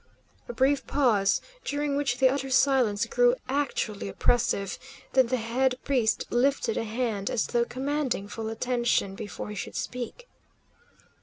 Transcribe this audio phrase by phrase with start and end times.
[0.49, 4.79] A brief pause, during which the utter silence grew actually oppressive,
[5.13, 9.75] then the head priest lifted a hand as though commanding full attention before he should
[9.75, 10.27] speak.